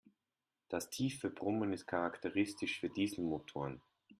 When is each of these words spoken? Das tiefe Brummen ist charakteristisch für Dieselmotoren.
Das 0.67 0.89
tiefe 0.89 1.29
Brummen 1.29 1.73
ist 1.73 1.85
charakteristisch 1.85 2.79
für 2.79 2.89
Dieselmotoren. 2.89 3.83